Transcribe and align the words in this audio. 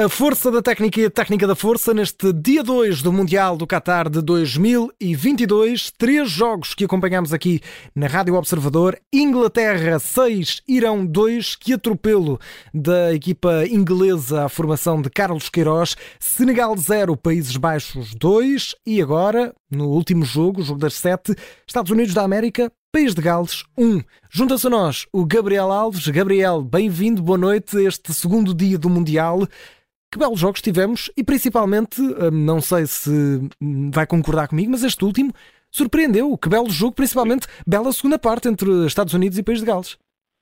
A 0.00 0.08
força 0.08 0.48
da 0.48 0.62
técnica 0.62 1.00
e 1.00 1.06
a 1.06 1.10
técnica 1.10 1.44
da 1.44 1.56
força 1.56 1.92
neste 1.92 2.32
dia 2.32 2.62
2 2.62 3.02
do 3.02 3.12
Mundial 3.12 3.56
do 3.56 3.66
Qatar 3.66 4.08
de 4.08 4.22
2022. 4.22 5.90
Três 5.98 6.30
jogos 6.30 6.72
que 6.72 6.84
acompanhamos 6.84 7.32
aqui 7.32 7.60
na 7.96 8.06
Rádio 8.06 8.36
Observador. 8.36 8.96
Inglaterra 9.12 9.98
6, 9.98 10.62
Irão 10.68 11.04
2. 11.04 11.56
Que 11.56 11.72
atropelo 11.72 12.38
da 12.72 13.12
equipa 13.12 13.66
inglesa 13.66 14.44
à 14.44 14.48
formação 14.48 15.02
de 15.02 15.10
Carlos 15.10 15.48
Queiroz. 15.48 15.96
Senegal 16.20 16.76
0, 16.76 17.16
Países 17.16 17.56
Baixos 17.56 18.14
2. 18.14 18.76
E 18.86 19.02
agora, 19.02 19.52
no 19.68 19.88
último 19.88 20.24
jogo, 20.24 20.62
jogo 20.62 20.78
das 20.78 20.94
7, 20.94 21.34
Estados 21.66 21.90
Unidos 21.90 22.14
da 22.14 22.22
América 22.22 22.70
País 22.90 23.14
de 23.14 23.20
Gales 23.20 23.64
1. 23.76 24.00
Junta-se 24.30 24.66
a 24.66 24.70
nós 24.70 25.06
o 25.12 25.26
Gabriel 25.26 25.70
Alves. 25.70 26.08
Gabriel, 26.08 26.62
bem-vindo, 26.62 27.22
boa 27.22 27.36
noite 27.36 27.76
este 27.84 28.14
segundo 28.14 28.54
dia 28.54 28.78
do 28.78 28.88
Mundial. 28.88 29.46
Que 30.10 30.18
belos 30.18 30.40
jogos 30.40 30.62
tivemos 30.62 31.10
e 31.16 31.22
principalmente, 31.22 32.00
hum, 32.00 32.30
não 32.30 32.60
sei 32.60 32.86
se 32.86 33.10
hum, 33.60 33.90
vai 33.92 34.06
concordar 34.06 34.48
comigo, 34.48 34.70
mas 34.70 34.82
este 34.82 35.04
último 35.04 35.32
surpreendeu. 35.70 36.36
Que 36.38 36.48
belo 36.48 36.70
jogo, 36.70 36.94
principalmente 36.94 37.46
bela 37.66 37.92
segunda 37.92 38.18
parte 38.18 38.48
entre 38.48 38.86
Estados 38.86 39.12
Unidos 39.14 39.38
e 39.38 39.42
País 39.42 39.60
de 39.60 39.66
Gales. 39.66 39.98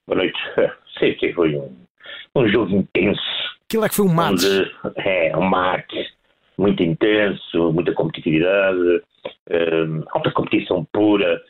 Boa 0.07 0.19
noite. 0.19 0.39
Sei 0.97 1.13
que 1.15 1.33
foi 1.33 1.55
um, 1.55 1.75
um 2.35 2.47
jogo 2.47 2.71
intenso. 2.71 3.21
Aquilo 3.65 3.85
é 3.85 3.89
que 3.89 3.95
foi 3.95 4.05
um 4.05 4.13
match. 4.13 4.43
Onde, 4.43 4.71
é, 4.95 5.37
um 5.37 5.43
match 5.43 5.93
muito 6.57 6.81
intenso, 6.81 7.71
muita 7.71 7.93
competitividade, 7.93 9.01
um, 9.51 10.03
alta 10.11 10.31
competição 10.31 10.85
pura 10.91 11.41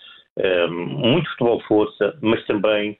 muito 0.69 1.29
futebol 1.31 1.61
força, 1.67 2.17
mas 2.21 2.43
também 2.45 2.97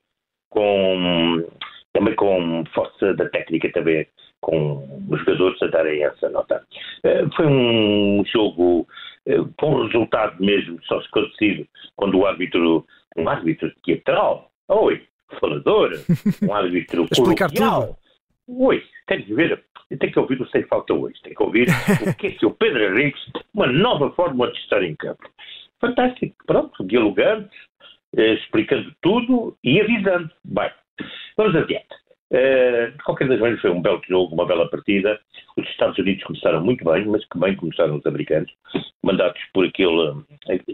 com, 0.50 1.46
também 1.94 2.16
com 2.16 2.64
força 2.74 3.14
da 3.14 3.30
técnica 3.30 3.72
também, 3.72 4.08
a 5.68 5.72
darem 5.72 6.04
essa 6.04 6.30
nota. 6.30 6.66
Uh, 7.04 7.36
foi 7.36 7.46
um 7.46 8.24
jogo 8.26 8.88
uh, 9.28 9.54
com 9.58 9.84
resultado 9.86 10.44
mesmo 10.44 10.80
só 10.84 11.00
esclarecido 11.00 11.68
quando 11.96 12.18
o 12.18 12.26
árbitro, 12.26 12.86
um 13.16 13.28
árbitro 13.30 13.72
teatral, 13.84 14.52
oi, 14.68 15.04
falador, 15.40 15.92
um 16.44 16.54
árbitro 16.54 17.08
Explicar 17.12 17.50
tudo. 17.52 17.96
Oi, 18.48 18.84
tem 19.08 19.24
que 19.24 19.34
ver, 19.34 19.64
tem 20.00 20.12
que 20.12 20.20
ouvir 20.20 20.42
o 20.42 20.50
Sem 20.50 20.64
Falta 20.64 20.94
hoje, 20.94 21.22
tem 21.22 21.34
que 21.34 21.44
ouvir 21.44 21.68
o 22.02 22.16
que 22.16 22.28
é 22.28 22.32
que 22.32 22.46
o 22.46 22.52
Pedro 22.52 22.84
Henrique, 22.84 23.20
uma 23.54 23.68
nova 23.68 24.10
forma 24.12 24.50
de 24.52 24.58
estar 24.60 24.82
em 24.84 24.96
campo 24.96 25.30
fantástico. 25.80 26.36
Pronto, 26.46 26.84
dialogando, 26.84 27.50
eh, 28.16 28.34
explicando 28.34 28.94
tudo 29.02 29.58
e 29.64 29.80
avisando. 29.82 30.30
Bem, 30.44 30.72
vamos 31.36 31.56
adiante. 31.56 31.88
Uh, 32.30 32.92
de 32.92 33.04
qualquer 33.06 33.28
das 33.30 33.40
maneiras, 33.40 33.62
foi 33.62 33.72
um 33.72 33.82
belo 33.82 34.02
jogo, 34.08 34.34
uma 34.34 34.46
bela 34.46 34.70
partida. 34.70 35.20
Os 35.56 35.68
Estados 35.70 35.98
Unidos 35.98 36.24
começaram 36.24 36.62
muito 36.62 36.84
bem, 36.84 37.06
mas 37.06 37.24
que 37.26 37.40
bem 37.40 37.56
começaram 37.56 37.96
os 37.96 38.06
americanos, 38.06 38.52
mandados 39.02 39.42
por 39.54 39.66
aquele, 39.66 40.14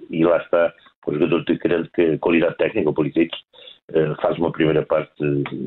e 0.10 0.26
lá 0.26 0.38
está, 0.38 0.74
o 1.06 1.14
jogador 1.14 1.46
de 1.46 1.56
grande 1.58 1.90
qualidade 2.20 2.58
técnica, 2.58 2.90
o 2.90 2.94
Pulisic, 2.94 3.36
uh, 3.92 4.20
faz 4.22 4.38
uma 4.40 4.52
primeira 4.52 4.84
parte 4.84 5.24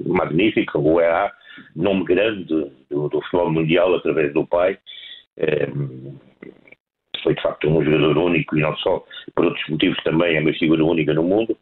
magnífica, 0.07 0.77
o 0.79 1.01
EA, 1.01 1.31
nome 1.77 2.05
grande 2.05 2.45
do, 2.45 3.09
do 3.09 3.21
futebol 3.23 3.53
mundial 3.53 3.95
através 3.95 4.33
do 4.33 4.45
pai. 4.47 4.79
Foi 7.23 7.35
de 7.35 7.43
facto 7.43 7.69
um 7.69 7.85
jogador 7.85 8.19
único 8.19 8.57
e 8.57 8.61
não 8.61 8.77
só, 8.77 9.05
por 9.35 9.47
outros 9.47 9.69
motivos 9.69 10.03
também 10.03 10.37
é 10.37 10.41
uma 10.41 10.53
figura 10.53 10.85
única 10.85 11.15
no 11.15 11.23
mundo. 11.23 11.57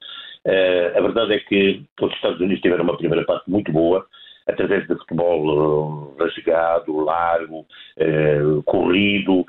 Uh, 0.47 0.98
a 0.98 1.00
verdade 1.00 1.34
é 1.34 1.41
que 1.41 1.83
os 2.00 2.12
Estados 2.12 2.39
Unidos 2.39 2.61
tiveram 2.61 2.84
uma 2.84 2.98
primeira 2.98 3.25
parte 3.25 3.50
muito 3.50 3.73
boa, 3.73 4.06
através 4.47 4.87
de 4.87 4.95
futebol 4.95 6.12
uh, 6.12 6.17
rasgado, 6.19 7.00
largo, 7.00 7.61
uh, 7.61 8.62
corrido, 8.65 9.47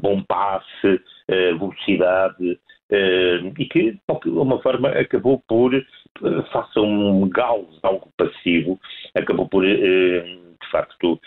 bom 0.00 0.22
passe, 0.22 1.00
velocidade, 1.28 2.58
e 2.90 3.64
que, 3.66 3.92
de 3.92 4.00
alguma 4.08 4.60
forma, 4.60 4.88
acabou 4.88 5.42
por, 5.46 5.72
faça 6.50 6.80
um 6.80 7.28
galo 7.28 7.68
algo 7.82 8.08
passivo, 8.16 8.80
acabou 9.14 9.48
por 9.48 9.64
de 9.64 10.70
facto 10.70 11.20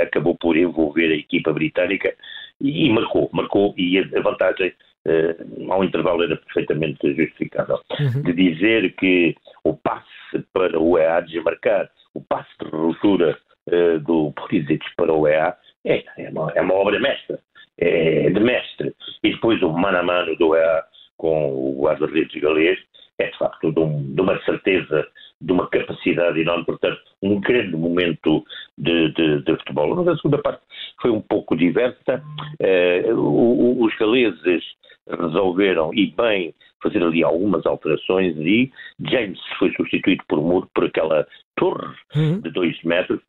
acabou 0.00 0.36
por 0.36 0.56
envolver 0.56 1.12
a 1.12 1.16
equipa 1.16 1.52
britânica 1.52 2.14
e 2.60 2.88
marcou, 2.90 3.28
marcou 3.32 3.74
e 3.76 3.98
a 3.98 4.20
vantagem 4.20 4.72
uh, 5.08 5.72
ao 5.72 5.84
intervalo 5.84 6.22
era 6.22 6.36
perfeitamente 6.36 7.14
justificável. 7.14 7.80
Uhum. 7.98 8.22
De 8.22 8.32
dizer 8.32 8.94
que 8.94 9.34
o 9.64 9.74
passe 9.74 10.06
para 10.52 10.78
o 10.78 10.98
EA 10.98 11.20
desmarcar, 11.20 11.90
o 12.14 12.20
passe 12.20 12.50
de 12.60 12.68
ruptura 12.70 13.38
uh, 13.66 13.98
do 14.00 14.32
Pulisic 14.32 14.84
para 14.96 15.12
o 15.12 15.26
EA 15.26 15.56
é, 15.84 16.04
é, 16.18 16.30
uma, 16.30 16.52
é 16.54 16.60
uma 16.60 16.74
obra 16.74 16.98
mestra, 17.00 17.38
é 17.78 18.30
de 18.30 18.40
mestre. 18.40 18.94
E 19.22 19.30
depois 19.32 19.62
o 19.62 19.72
mano 19.72 19.98
a 19.98 20.02
mano 20.02 20.36
do 20.36 20.54
EA 20.54 20.84
com 21.16 21.52
o 21.52 21.82
guarda-redes 21.82 22.40
galês 22.40 22.78
é 23.18 23.26
de 23.26 23.38
facto 23.38 23.72
de, 23.72 23.80
um, 23.80 24.14
de, 24.14 24.20
uma 24.20 24.40
certeza, 24.44 25.06
de 25.40 25.52
uma 25.52 25.68
capacidade 25.68 26.40
enorme, 26.40 26.64
portanto, 26.64 27.00
um 27.22 27.40
grande 27.40 27.76
momento 27.76 28.44
de, 28.76 29.12
de, 29.12 29.42
de 29.42 29.56
futebol. 29.56 29.96
Mas 29.96 30.08
a 30.08 30.16
segunda 30.16 30.38
parte 30.38 30.62
foi 31.02 31.10
um 31.10 31.20
pouco 31.20 31.56
diversa. 31.56 32.22
Uh, 32.60 33.84
os 33.84 33.94
galeses 33.96 34.64
resolveram, 35.10 35.92
e 35.94 36.06
bem, 36.06 36.54
fazer 36.82 37.02
ali 37.02 37.22
algumas 37.22 37.64
alterações 37.66 38.36
e 38.36 38.70
James 39.08 39.38
foi 39.58 39.72
substituído 39.74 40.22
por 40.28 40.40
Muro 40.40 40.68
por 40.74 40.84
aquela 40.84 41.26
torre 41.56 41.86
uhum. 42.14 42.40
de 42.40 42.50
2 42.50 42.82
metros, 42.84 43.20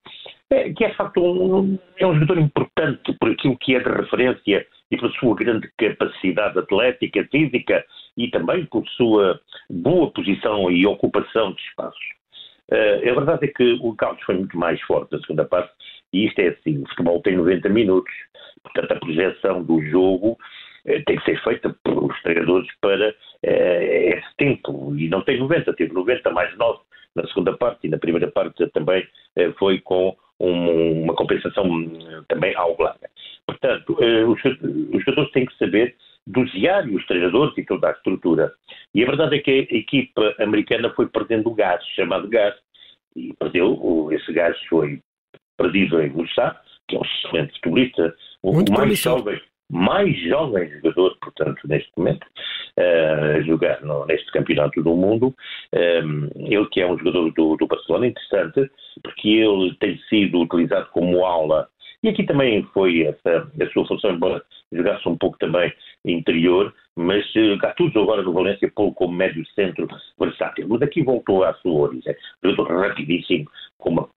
é, 0.49 0.71
que 0.71 0.83
é 0.83 0.89
de 0.89 0.95
facto 0.95 1.21
um, 1.21 1.77
é 1.97 2.05
um 2.05 2.13
jogador 2.13 2.39
importante 2.39 3.13
por 3.19 3.31
aquilo 3.31 3.57
que 3.57 3.75
é 3.75 3.79
de 3.79 3.89
referência 3.89 4.65
e 4.91 4.97
pela 4.97 5.11
sua 5.13 5.35
grande 5.35 5.69
capacidade 5.77 6.57
atlética, 6.57 7.27
física 7.31 7.85
e 8.17 8.29
também 8.29 8.65
por 8.65 8.87
sua 8.89 9.39
boa 9.69 10.11
posição 10.11 10.69
e 10.71 10.85
ocupação 10.85 11.53
de 11.53 11.61
espaços. 11.61 12.19
Uh, 12.71 13.09
a 13.09 13.13
verdade 13.15 13.45
é 13.45 13.47
que 13.47 13.79
o 13.81 13.95
Carlos 13.95 14.21
foi 14.23 14.35
muito 14.35 14.57
mais 14.57 14.79
forte 14.81 15.11
na 15.11 15.19
segunda 15.21 15.45
parte 15.45 15.71
e 16.13 16.27
isto 16.27 16.39
é 16.39 16.49
assim, 16.49 16.81
o 16.81 16.87
futebol 16.89 17.21
tem 17.21 17.37
90 17.37 17.69
minutos, 17.69 18.13
portanto 18.63 18.91
a 18.91 18.99
projeção 18.99 19.63
do 19.63 19.81
jogo 19.89 20.37
tem 21.05 21.17
que 21.17 21.25
ser 21.25 21.43
feita 21.43 21.75
pelos 21.83 22.21
treinadores 22.21 22.69
para 22.81 23.09
uh, 23.09 23.15
esse 23.43 24.35
tempo 24.37 24.95
e 24.95 25.07
não 25.09 25.21
tem 25.21 25.39
90, 25.39 25.73
teve 25.73 25.93
90 25.93 26.29
mais 26.31 26.55
9 26.57 26.79
na 27.15 27.27
segunda 27.27 27.57
parte 27.57 27.87
e 27.87 27.89
na 27.89 27.97
primeira 27.97 28.29
parte 28.31 28.65
também 28.71 29.05
foi 29.57 29.79
com 29.79 30.15
um, 30.39 31.03
uma 31.03 31.15
compensação 31.15 31.65
também 32.27 32.55
algo 32.55 32.83
larga. 32.83 33.09
Portanto, 33.47 33.97
os, 34.27 34.39
os 34.93 35.03
jogadores 35.03 35.31
têm 35.31 35.45
que 35.45 35.57
saber 35.57 35.95
dosear 36.29 36.87
os 36.87 37.05
treinadores 37.07 37.57
e 37.57 37.65
toda 37.65 37.89
a 37.89 37.91
estrutura. 37.91 38.53
E 38.93 39.03
a 39.03 39.07
verdade 39.07 39.37
é 39.37 39.39
que 39.39 39.51
a 39.51 39.75
equipa 39.75 40.35
americana 40.39 40.91
foi 40.91 41.07
perdendo 41.07 41.49
o 41.49 41.55
gás, 41.55 41.83
chamado 41.95 42.27
gás, 42.27 42.55
e 43.15 43.33
perdeu, 43.33 44.09
esse 44.11 44.31
gás 44.31 44.57
foi 44.69 45.01
perdido 45.57 46.01
em 46.01 46.09
Moussa, 46.09 46.55
que 46.87 46.95
é 46.95 46.99
um 46.99 47.03
excelente 47.03 47.53
futebolista, 47.55 48.15
o 48.43 48.53
Muito 48.53 48.71
mais 48.71 48.97
jovem, 48.99 49.41
mais 49.71 50.17
jovem 50.23 50.69
jogador, 50.71 51.17
portanto, 51.21 51.61
neste 51.67 51.91
momento, 51.97 52.25
uh, 52.77 53.37
a 53.37 53.41
jogar 53.41 53.81
no, 53.81 54.05
neste 54.05 54.31
campeonato 54.31 54.81
do 54.81 54.95
mundo. 54.95 55.35
Eh, 55.71 56.01
ele 56.35 56.65
que 56.67 56.81
é 56.81 56.87
um 56.87 56.97
jogador 56.97 57.31
do, 57.31 57.55
do 57.57 57.67
Barcelona, 57.67 58.07
interessante, 58.07 58.71
porque 59.03 59.29
ele 59.29 59.75
tem 59.79 59.97
sido 60.09 60.41
utilizado 60.41 60.89
como 60.91 61.25
aula 61.25 61.69
e 62.01 62.07
aqui 62.07 62.23
também 62.23 62.63
foi 62.73 63.01
essa 63.03 63.51
a 63.61 63.69
sua 63.71 63.85
função, 63.85 64.11
embora 64.11 64.41
jogasse 64.71 65.07
um 65.09 65.17
pouco 65.17 65.37
também 65.37 65.73
interior, 66.05 66.73
mas 66.95 67.25
uh, 67.35 67.57
Gattuso 67.57 67.99
agora 67.99 68.21
no 68.21 68.31
Valência 68.31 68.71
pô 68.73 68.93
como 68.93 69.13
médio 69.13 69.45
centro 69.53 69.85
versátil. 70.17 70.67
Mas 70.69 70.81
aqui 70.81 71.03
voltou 71.03 71.43
à 71.43 71.53
sua 71.55 71.89
origem. 71.89 72.15
Jogador 72.41 72.87
rapidíssimo, 72.87 73.49
com 73.77 73.89
uma, 73.89 74.09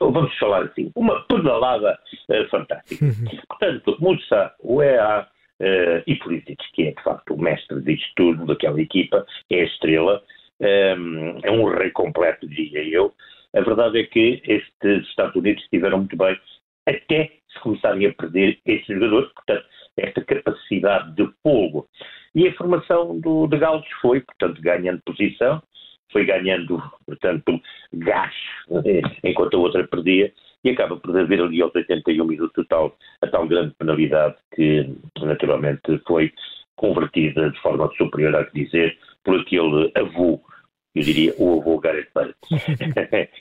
vamos 0.00 0.36
falar 0.38 0.64
assim, 0.64 0.90
uma 0.94 1.22
pedalada 1.22 1.98
uh, 2.28 2.48
fantástica. 2.48 3.04
Uhum. 3.04 3.24
Portanto, 3.48 3.96
Moussa, 4.00 4.52
o 4.60 4.82
EA 4.82 5.26
uh, 5.60 6.02
e 6.06 6.16
Polític, 6.16 6.58
que 6.72 6.88
é 6.88 6.92
de 6.92 7.02
facto 7.02 7.34
o 7.34 7.40
mestre 7.40 7.80
disto 7.82 8.10
tudo, 8.16 8.46
daquela 8.46 8.80
equipa, 8.80 9.24
é 9.50 9.60
a 9.60 9.64
estrela, 9.64 10.22
um, 10.60 10.66
ehm, 10.66 11.38
é 11.42 11.50
um 11.50 11.64
rei 11.64 11.90
completo, 11.90 12.48
diria 12.48 12.82
eu. 12.84 13.12
A 13.54 13.60
verdade 13.60 14.00
é 14.00 14.04
que 14.04 14.42
estes 14.44 15.08
Estados 15.08 15.34
Unidos 15.34 15.62
estiveram 15.64 15.98
muito 15.98 16.16
bem 16.16 16.38
até 16.86 17.30
se 17.52 17.60
começarem 17.60 18.06
a 18.06 18.12
perder 18.12 18.58
esses 18.64 18.86
jogadores, 18.86 19.32
portanto, 19.32 19.64
esta 19.96 20.24
capacidade 20.24 21.14
de 21.14 21.28
fogo. 21.42 21.88
E 22.34 22.46
a 22.46 22.54
formação 22.54 23.18
do, 23.18 23.46
de 23.46 23.58
Gaules 23.58 23.86
foi, 24.00 24.20
portanto, 24.20 24.60
ganhando 24.62 25.02
posição, 25.04 25.62
foi 26.12 26.24
ganhando, 26.24 26.82
portanto, 27.06 27.60
gás, 27.92 28.34
enquanto 29.24 29.56
a 29.56 29.60
outra 29.60 29.86
perdia, 29.86 30.32
e 30.62 30.70
acaba 30.70 30.96
por 30.96 31.16
haver 31.16 31.40
ali 31.40 31.62
aos 31.62 31.74
81 31.74 32.24
minutos 32.24 32.66
tal, 32.68 32.96
a 33.22 33.26
tal 33.26 33.46
grande 33.46 33.74
penalidade 33.78 34.36
que, 34.54 34.94
naturalmente, 35.20 36.00
foi 36.06 36.32
convertida 36.76 37.50
de 37.50 37.60
forma 37.60 37.90
superior 37.96 38.36
a 38.36 38.44
que 38.44 38.64
dizer 38.64 38.98
por 39.24 39.38
aquele 39.38 39.92
avô 39.96 40.40
eu 40.94 41.02
diria 41.02 41.34
o 41.38 41.60
avô 41.60 41.78
Gareth 41.78 42.08
Bale. 42.14 42.34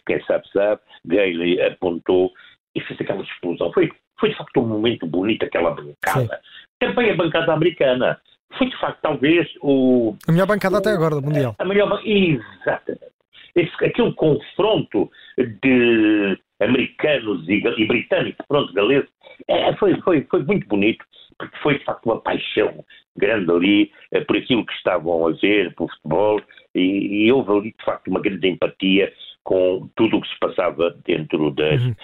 Quem 0.05 0.23
sabe 0.25 0.47
sabe, 0.51 0.81
Gailey 1.05 1.61
apontou 1.61 2.31
e 2.75 2.81
fez 2.81 2.99
aquela 3.01 3.23
explosão. 3.23 3.71
Foi, 3.73 3.91
foi 4.19 4.29
de 4.29 4.37
facto 4.37 4.59
um 4.59 4.67
momento 4.67 5.07
bonito 5.07 5.45
aquela 5.45 5.71
bancada. 5.71 6.35
Sim. 6.35 6.77
Também 6.79 7.11
a 7.11 7.15
bancada 7.15 7.53
americana. 7.53 8.21
Foi 8.59 8.69
de 8.69 8.77
facto 8.77 8.99
talvez 9.01 9.47
o... 9.61 10.15
A 10.27 10.31
melhor 10.31 10.45
bancada 10.45 10.75
o, 10.75 10.79
até 10.79 10.91
agora 10.91 11.15
do 11.15 11.21
Mundial. 11.21 11.55
A 11.57 11.65
melhor 11.65 11.87
Exatamente. 12.05 13.09
Esse, 13.55 13.85
aquele 13.85 14.13
confronto 14.13 15.09
de 15.37 16.37
americanos 16.59 17.47
e, 17.47 17.63
e 17.77 17.87
britânicos, 17.87 18.45
pronto, 18.47 18.73
galeses, 18.73 19.09
é, 19.47 19.73
foi, 19.77 19.99
foi, 20.01 20.27
foi 20.29 20.43
muito 20.43 20.67
bonito, 20.67 21.03
porque 21.37 21.57
foi 21.59 21.79
de 21.79 21.85
facto 21.85 22.05
uma 22.05 22.19
paixão 22.19 22.83
grande 23.17 23.51
ali 23.51 23.91
é, 24.11 24.21
por 24.21 24.37
aquilo 24.37 24.65
que 24.65 24.73
estavam 24.73 25.27
a 25.27 25.31
ver, 25.31 25.73
pelo 25.75 25.89
futebol, 25.89 26.41
e, 26.75 27.25
e 27.25 27.31
houve 27.31 27.51
ali 27.51 27.75
de 27.77 27.85
facto 27.85 28.07
uma 28.09 28.21
grande 28.21 28.47
empatia 28.47 29.11
com 29.49 29.89
tudo 29.95 30.17
o 30.17 30.21
que 30.21 30.27
se 30.27 30.39
passava 30.39 30.95
dentro 31.07 31.49
das, 31.49 31.81
uhum. 31.81 31.95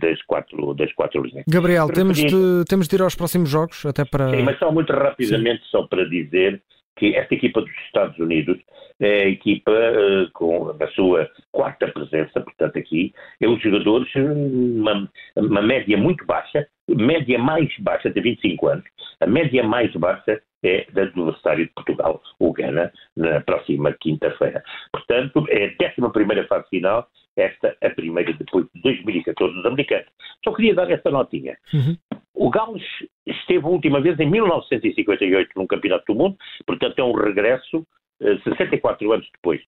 das, 0.00 0.20
quatro, 0.22 0.74
das 0.74 0.92
quatro 0.94 1.22
linhas. 1.22 1.44
Gabriel, 1.46 1.86
temos 1.92 2.18
de, 2.18 2.64
temos 2.68 2.88
de 2.88 2.96
ir 2.96 3.02
aos 3.02 3.14
próximos 3.14 3.48
jogos, 3.48 3.86
até 3.86 4.04
para... 4.04 4.30
Sim, 4.30 4.42
mas 4.42 4.58
só 4.58 4.72
muito 4.72 4.92
rapidamente, 4.92 5.62
Sim. 5.62 5.68
só 5.70 5.86
para 5.86 6.04
dizer 6.08 6.60
que 6.96 7.14
esta 7.14 7.34
equipa 7.36 7.60
dos 7.60 7.70
Estados 7.86 8.18
Unidos 8.18 8.58
é 8.98 9.22
a 9.22 9.28
equipa 9.28 9.70
uh, 9.70 10.28
com 10.32 10.70
a 10.70 10.88
sua 10.88 11.30
quarta 11.52 11.86
presença, 11.86 12.40
portanto 12.40 12.76
aqui, 12.80 13.14
é 13.40 13.46
os 13.46 13.62
jogadores, 13.62 14.12
uma, 14.16 15.08
uma 15.36 15.62
média 15.62 15.96
muito 15.96 16.26
baixa, 16.26 16.66
média 16.88 17.38
mais 17.38 17.68
baixa 17.78 18.10
de 18.10 18.20
25 18.20 18.66
anos, 18.66 18.84
a 19.20 19.26
média 19.28 19.62
mais 19.62 19.94
baixa 19.94 20.42
é 20.66 20.86
da 20.92 21.04
do 21.06 21.28
adversário 21.28 21.66
de 21.66 21.72
Portugal, 21.72 22.22
o 22.38 22.52
Ghana, 22.52 22.92
na 23.16 23.40
próxima 23.40 23.92
quinta-feira. 23.92 24.62
Portanto, 24.92 25.46
é 25.48 25.66
a 25.66 25.74
décima 25.78 26.10
primeira 26.10 26.46
fase 26.46 26.68
final, 26.68 27.08
esta 27.36 27.76
a 27.82 27.90
primeira 27.90 28.32
depois 28.32 28.66
de 28.74 28.82
2014 28.82 29.54
dos 29.54 29.66
americanos. 29.66 30.08
Só 30.44 30.52
queria 30.52 30.74
dar 30.74 30.90
esta 30.90 31.10
notinha. 31.10 31.56
Uhum. 31.72 31.96
O 32.34 32.50
Gales 32.50 32.82
esteve 33.26 33.64
a 33.64 33.68
última 33.68 34.00
vez 34.00 34.18
em 34.20 34.30
1958 34.30 35.50
num 35.56 35.66
Campeonato 35.66 36.04
do 36.06 36.18
Mundo, 36.18 36.36
portanto 36.66 36.98
é 36.98 37.04
um 37.04 37.12
regresso 37.12 37.78
uh, 37.78 38.28
eh, 38.28 38.38
64 38.44 39.12
anos 39.12 39.28
depois. 39.32 39.60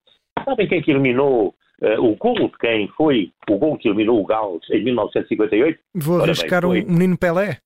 Sabem 0.45 0.69
quem 0.69 0.83
que 0.83 0.91
eliminou 0.91 1.55
uh, 1.83 2.05
o 2.05 2.15
gol 2.17 2.35
de 2.35 2.59
quem 2.59 2.89
foi 2.89 3.33
o 3.49 3.57
gol 3.57 3.79
que 3.79 3.89
eliminou 3.89 4.21
o 4.21 4.27
Gales 4.27 4.69
em 4.71 4.85
1958? 4.85 5.79
Vou 5.95 6.23
arriscar 6.23 6.65
um 6.67 6.73
menino 6.73 7.19
Pelé. 7.19 7.59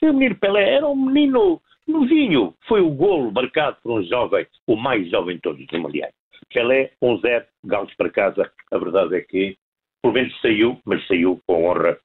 Sim, 0.00 0.10
o 0.10 0.14
menino 0.14 0.34
Pelé 0.36 0.76
era 0.76 0.88
um 0.88 0.96
menino 0.96 1.60
novinho. 1.86 2.54
Foi 2.68 2.80
o 2.80 2.90
golo 2.90 3.30
marcado 3.32 3.76
por 3.82 4.00
um 4.00 4.04
jovem, 4.04 4.46
o 4.66 4.76
mais 4.76 5.08
jovem 5.10 5.36
de 5.36 5.42
todos 5.42 5.60
os 5.60 5.80
mundiais. 5.80 6.12
Pelé, 6.52 6.92
1-0, 7.02 7.44
um 7.64 7.68
Gales 7.68 7.94
para 7.96 8.10
casa. 8.10 8.50
A 8.70 8.78
verdade 8.78 9.16
é 9.16 9.20
que, 9.20 9.56
pelo 10.02 10.14
menos 10.14 10.40
saiu, 10.40 10.78
mas 10.84 11.06
saiu 11.06 11.40
com 11.46 11.64
honra 11.64 11.98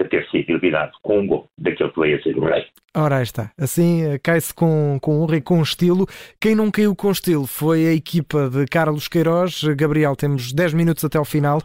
de 0.00 0.08
ter 0.08 0.28
sido 0.30 0.50
eliminado 0.50 0.92
com 1.02 1.20
um 1.20 1.26
gol 1.26 1.46
daquele 1.58 1.90
que 1.90 2.00
veio 2.00 2.18
a 2.18 2.22
ser 2.22 2.36
o 2.36 2.44
rei. 2.44 2.66
Ora, 2.96 3.18
aí 3.18 3.22
está. 3.22 3.52
Assim 3.58 4.02
eh, 4.02 4.18
cai-se 4.18 4.52
com, 4.52 4.98
com 5.00 5.22
honra 5.22 5.36
e 5.36 5.40
com 5.40 5.62
estilo. 5.62 6.06
Quem 6.40 6.54
não 6.54 6.70
caiu 6.70 6.96
com 6.96 7.10
estilo 7.10 7.46
foi 7.46 7.86
a 7.86 7.92
equipa 7.92 8.48
de 8.50 8.66
Carlos 8.66 9.06
Queiroz. 9.06 9.62
Gabriel, 9.76 10.16
temos 10.16 10.52
10 10.52 10.74
minutos 10.74 11.04
até 11.04 11.18
ao 11.18 11.24
final. 11.24 11.60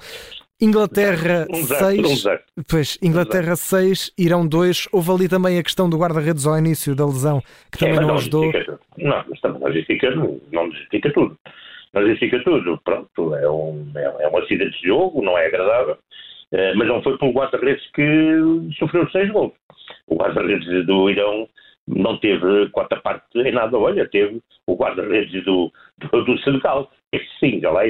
Inglaterra 0.62 1.46
6, 1.52 2.26
um 2.58 2.64
pois, 2.70 2.98
Inglaterra 3.02 3.56
6, 3.56 4.14
Irão 4.18 4.48
2. 4.48 4.90
Houve 4.92 5.12
ali 5.12 5.30
também 5.30 5.58
a 5.58 5.64
questão 5.64 5.90
do 5.90 5.98
guarda-redes 5.98 6.46
ao 6.46 6.58
início 6.58 6.96
da 6.96 7.06
lesão, 7.06 7.42
que 7.72 7.80
também 7.80 7.98
é, 7.98 8.02
não, 8.02 8.16
ajudou. 8.16 8.52
Não, 8.98 9.24
mas 9.30 9.40
também 9.42 9.62
não 9.62 9.72
justifica, 9.72 10.16
não 10.52 10.72
justifica 10.72 11.14
tudo. 11.14 11.38
Não 11.94 12.02
justifica 12.06 12.44
tudo. 12.44 12.80
Pronto, 12.84 13.36
é 13.36 13.50
um, 13.50 13.92
é, 13.96 14.24
é 14.24 14.30
um 14.30 14.38
acidente 14.38 14.80
de 14.82 14.88
jogo, 14.88 15.22
não 15.22 15.38
é 15.38 15.48
agradável. 15.48 15.98
Eh, 16.52 16.74
mas 16.76 16.88
não 16.88 17.02
foi 17.04 17.18
pelo 17.18 17.32
guarda-redes 17.32 17.86
que 17.92 18.72
sofreu 18.78 19.10
seis 19.12 19.32
gols. 19.32 19.54
O 20.08 20.16
guarda-redes 20.16 20.86
do 20.86 21.10
Irão 21.10 21.48
não 21.90 22.18
teve 22.18 22.70
quarta 22.70 22.98
parte 22.98 23.26
em 23.40 23.52
nada, 23.52 23.78
olha, 23.78 24.08
teve 24.08 24.42
o 24.68 24.76
guarda-redes 24.76 25.44
do, 25.44 25.72
do, 25.98 26.24
do 26.24 26.38
Senegal. 26.40 26.92
Esse 27.12 27.28
sim, 27.40 27.60
já 27.60 27.72
lá. 27.72 27.82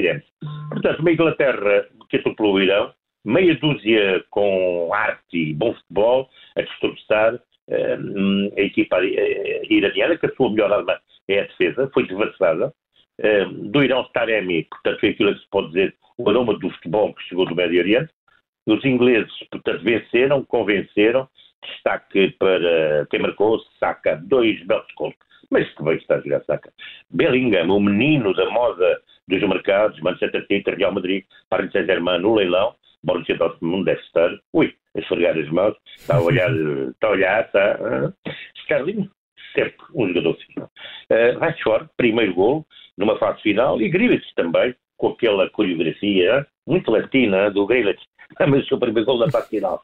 Portanto, 0.70 1.00
uma 1.00 1.12
Inglaterra 1.12 1.86
que 2.08 2.16
atropelou 2.16 2.54
o 2.54 2.60
Irão, 2.60 2.92
meia 3.24 3.54
dúzia 3.56 4.24
com 4.30 4.90
arte 4.92 5.36
e 5.36 5.54
bom 5.54 5.74
futebol, 5.74 6.28
a 6.56 6.62
destroçar 6.62 7.34
uh, 7.34 8.52
a 8.56 8.60
equipa 8.60 8.98
uh, 8.98 9.72
iraniana, 9.72 10.16
que 10.16 10.26
a 10.26 10.34
sua 10.34 10.50
melhor 10.50 10.72
arma 10.72 10.98
é 11.28 11.40
a 11.40 11.44
defesa, 11.44 11.90
foi 11.92 12.06
devassada. 12.06 12.72
Uh, 13.20 13.70
do 13.70 13.84
Irão 13.84 14.04
Taremi, 14.14 14.64
portanto, 14.64 15.00
foi 15.00 15.10
aquilo 15.10 15.34
que 15.34 15.40
se 15.40 15.50
pode 15.50 15.68
dizer 15.68 15.94
o 16.16 16.28
aroma 16.28 16.58
do 16.58 16.70
futebol 16.70 17.14
que 17.14 17.22
chegou 17.24 17.46
do 17.46 17.54
Médio 17.54 17.80
Oriente. 17.80 18.10
Os 18.66 18.84
ingleses, 18.84 19.32
portanto, 19.50 19.82
venceram, 19.82 20.44
convenceram. 20.44 21.28
Destaque 21.64 22.30
para 22.38 23.06
quem 23.10 23.20
marcou, 23.20 23.60
saca 23.78 24.16
dois 24.16 24.64
belos 24.66 24.86
gols. 24.96 25.14
Mas 25.50 25.68
que 25.74 25.82
bem 25.82 25.96
está 25.96 26.16
a 26.16 26.20
jogar 26.20 26.44
saca. 26.44 26.72
Bellingham, 27.10 27.70
o 27.70 27.80
menino 27.80 28.34
da 28.34 28.48
moda 28.50 29.00
dos 29.28 29.48
mercados, 29.48 30.00
Manchester 30.00 30.46
City, 30.46 30.70
Real 30.70 30.92
Madrid, 30.92 31.24
Paris 31.48 31.72
Saint-Germain 31.72 32.18
no 32.20 32.34
leilão, 32.34 32.74
Borussia 33.02 33.36
Dortmund 33.36 33.84
deve 33.84 34.00
estar, 34.00 34.30
ui, 34.52 34.74
a 34.94 35.00
esfregar 35.00 35.38
as 35.38 35.48
mãos, 35.48 35.76
está 35.96 36.16
a 36.16 36.20
olhar, 36.20 36.50
está 36.90 37.06
a 37.06 37.10
olhar, 37.10 37.44
está... 37.44 37.78
Uh, 37.80 38.32
Sterling, 38.62 39.08
sempre 39.54 39.76
um 39.94 40.08
jogador 40.08 40.36
fino. 40.36 40.70
Uh, 41.10 41.38
Rashford, 41.38 41.88
primeiro 41.96 42.34
gol, 42.34 42.66
numa 42.98 43.18
fase 43.18 43.40
final, 43.42 43.80
e 43.80 43.88
Grealish 43.88 44.34
também, 44.34 44.74
com 44.96 45.08
aquela 45.08 45.48
coreografia 45.50 46.46
muito 46.66 46.90
latina 46.90 47.50
do 47.50 47.66
Grealish, 47.66 48.02
mas 48.48 48.70
o 48.70 48.78
primeiro 48.78 49.06
gol 49.06 49.18
na 49.18 49.30
fase 49.30 49.48
final. 49.48 49.80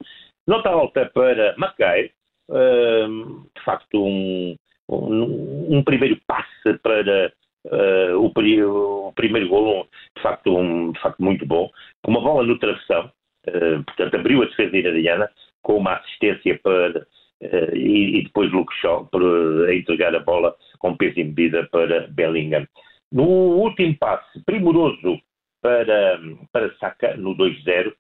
Nota 0.47 0.71
alta 0.71 1.11
para 1.13 1.55
Mackay, 1.59 2.13
uh, 2.49 3.49
de 3.57 3.65
facto 3.65 4.05
um, 4.05 4.57
um, 4.89 5.77
um, 5.77 5.83
primeiro 5.83 6.21
passe 6.27 6.79
para 6.83 7.33
uh, 7.67 8.19
o, 8.19 9.09
o, 9.09 9.13
primeiro 9.13 9.49
gol, 9.49 9.89
de 10.17 10.23
facto, 10.23 10.57
um, 10.57 10.93
de 10.93 11.01
facto 11.01 11.23
muito 11.23 11.45
bom, 11.45 11.69
com 12.03 12.13
uma 12.13 12.21
bola 12.21 12.45
no 12.45 12.59
travessão, 12.59 13.11
uh, 13.49 13.85
portanto 13.85 14.15
abriu 14.15 14.43
a 14.43 14.47
defesa 14.47 14.77
iraniana 14.77 15.29
com 15.63 15.79
uma 15.79 15.95
assistência 15.95 16.59
para 16.63 17.01
uh, 17.01 17.77
e, 17.77 18.21
e, 18.21 18.23
depois 18.23 18.53
Luke 18.53 18.73
Shaw 18.81 19.07
para 19.07 19.75
entregar 19.75 20.15
a 20.15 20.21
bola 20.21 20.55
com 20.79 20.97
peso 20.97 21.19
e 21.19 21.25
medida 21.25 21.69
para 21.73 22.07
Bellingham. 22.09 22.67
No 23.11 23.25
último 23.25 23.97
passe, 23.99 24.45
primoroso 24.45 25.21
para, 25.61 26.21
para 26.53 26.73
Saka, 26.77 27.17
no 27.17 27.37
2-0, 27.37 27.93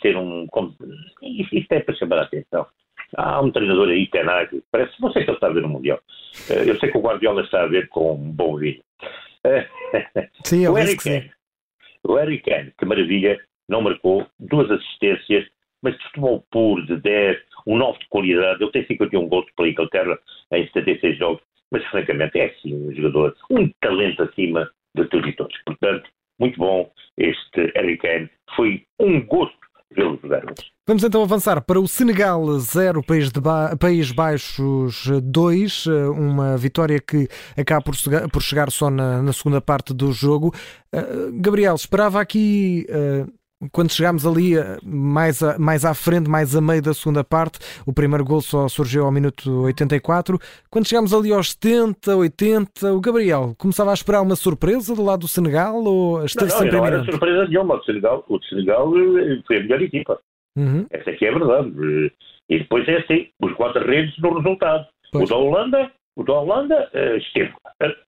ser 0.00 0.16
um. 0.16 0.46
Isto 1.22 1.72
é 1.72 1.80
para 1.80 1.94
chamar 1.94 2.18
a 2.18 2.22
atenção. 2.22 2.66
Há 3.16 3.40
um 3.40 3.50
treinador 3.50 3.88
aí, 3.88 4.06
Tenag, 4.08 4.62
parece, 4.72 5.00
não 5.00 5.12
sei 5.12 5.22
se 5.22 5.30
ele 5.30 5.36
está 5.36 5.46
a 5.46 5.52
ver 5.52 5.62
no 5.62 5.68
Mundial. 5.68 6.00
Eu 6.48 6.78
sei 6.78 6.90
que 6.90 6.98
o 6.98 7.00
Guardiola 7.00 7.42
está 7.42 7.62
a 7.62 7.66
ver 7.66 7.88
com 7.88 8.14
um 8.14 8.32
bom 8.32 8.56
vinho. 8.56 8.82
Sim, 10.44 10.66
o 10.66 10.78
Eric 10.78 11.04
Kane, 11.04 11.30
o 12.02 12.18
Eric 12.18 12.50
Kane, 12.50 12.72
que 12.76 12.84
maravilha, 12.84 13.38
não 13.68 13.82
marcou, 13.82 14.26
duas 14.38 14.70
assistências, 14.70 15.46
mas 15.82 15.96
de 15.96 16.04
futebol 16.04 16.44
puro, 16.50 16.84
de 16.86 16.96
10, 16.96 17.38
um 17.66 17.76
9 17.76 17.98
de 17.98 18.08
qualidade. 18.08 18.62
Ele 18.62 18.72
tem 18.72 18.86
51 18.86 19.28
gols 19.28 19.46
pela 19.56 19.68
Inglaterra 19.68 20.18
em 20.52 20.66
76 20.66 21.18
jogos, 21.18 21.42
mas 21.70 21.84
francamente 21.86 22.38
é 22.38 22.48
sim 22.62 22.74
um 22.74 22.94
jogador, 22.94 23.36
um 23.50 23.70
talento 23.80 24.22
acima 24.22 24.70
de 24.96 25.04
todos 25.06 25.28
e 25.28 25.32
todos. 25.32 25.56
Portanto, 25.64 26.08
muito 26.38 26.58
bom 26.58 26.90
este 27.18 27.72
Eric 27.76 27.98
Kane. 27.98 28.30
Foi 28.56 28.84
um 28.98 29.24
gosto 29.26 29.58
vê-lo 29.94 30.18
jogar 30.22 30.44
Vamos 30.86 31.02
então 31.02 31.22
avançar 31.22 31.62
para 31.62 31.80
o 31.80 31.88
Senegal 31.88 32.58
0, 32.58 33.02
País, 33.02 33.30
ba 33.30 33.74
País 33.74 34.12
Baixos 34.12 35.06
2, 35.22 35.86
eh, 35.86 36.08
uma 36.08 36.58
vitória 36.58 37.00
que 37.00 37.26
acaba 37.56 37.80
por, 37.80 37.94
por 38.30 38.42
chegar 38.42 38.70
só 38.70 38.90
na, 38.90 39.22
na, 39.22 39.32
segunda 39.32 39.62
parte 39.62 39.94
do 39.94 40.12
jogo. 40.12 40.54
Uh, 40.94 41.32
Gabriel, 41.40 41.74
esperava 41.74 42.20
aqui 42.20 42.86
uh, 42.90 43.32
quando 43.72 43.92
chegámos 43.92 44.26
ali 44.26 44.56
eh, 44.56 44.78
mais, 44.82 45.42
a, 45.42 45.58
mais 45.58 45.84
à 45.84 45.94
frente, 45.94 46.28
mais 46.28 46.54
a 46.54 46.60
meio 46.60 46.82
da 46.82 46.94
segunda 46.94 47.22
parte, 47.22 47.58
o 47.86 47.92
primeiro 47.92 48.24
gol 48.24 48.40
só 48.40 48.68
surgiu 48.68 49.04
ao 49.04 49.12
minuto 49.12 49.62
84. 49.62 50.38
Quando 50.70 50.88
chegámos 50.88 51.12
ali 51.12 51.32
aos 51.32 51.52
70, 51.52 52.16
80, 52.16 52.92
o 52.92 53.00
Gabriel 53.00 53.54
começava 53.58 53.90
a 53.90 53.94
esperar 53.94 54.22
uma 54.22 54.36
surpresa 54.36 54.94
do 54.94 55.02
lado 55.02 55.20
do 55.20 55.28
Senegal 55.28 55.82
ou 55.82 56.24
esteve 56.24 56.50
não, 56.50 56.56
não, 56.56 56.62
sempre 56.62 56.76
não 56.78 56.86
era 56.86 57.04
surpresa 57.04 57.48
nenhuma. 57.48 57.76
O 57.76 57.84
Senegal, 57.84 58.24
o 58.28 58.42
Senegal 58.44 58.92
eh, 58.96 59.42
foi 59.46 59.56
a 59.56 59.60
melhor 59.60 59.82
equipa. 59.82 60.20
Uhum. 60.56 60.86
Essa 60.90 61.10
aqui 61.10 61.26
é 61.26 61.30
a 61.30 61.38
verdade. 61.38 62.12
E 62.48 62.58
depois 62.58 62.86
é 62.88 62.98
assim, 62.98 63.28
os 63.42 63.52
quatro 63.54 63.84
redes 63.86 64.16
no 64.18 64.36
resultado. 64.38 64.86
Pois. 65.10 65.24
O 65.24 65.34
da 65.34 65.36
Holanda, 65.36 65.90
o 66.16 66.22
da 66.22 66.32
Holanda 66.32 66.90
esteve 67.16 67.52